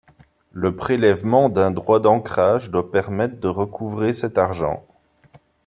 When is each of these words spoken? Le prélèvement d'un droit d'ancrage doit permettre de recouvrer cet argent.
Le 0.51 0.75
prélèvement 0.75 1.47
d'un 1.49 1.69
droit 1.69 1.99
d'ancrage 1.99 2.71
doit 2.71 2.89
permettre 2.89 3.39
de 3.39 3.47
recouvrer 3.47 4.13
cet 4.13 4.39
argent. 4.39 4.83